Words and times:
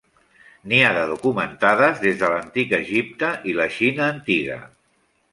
N'hi 0.69 0.77
ha 0.85 0.93
de 0.97 1.01
documentades 1.09 1.99
des 2.05 2.17
de 2.21 2.29
l'Antic 2.31 2.73
Egipte 2.77 3.29
i 3.53 3.53
la 3.61 3.67
Xina 3.77 4.07
Antiga. 4.07 4.57